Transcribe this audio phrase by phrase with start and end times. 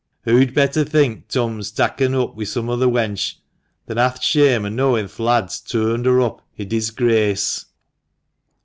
[0.23, 3.35] Hoo'd better think Turn's takken oop wi' some other wench,
[3.85, 7.65] than ha' th' shame o' knowin' th' lad's toorned her up i' disgrace.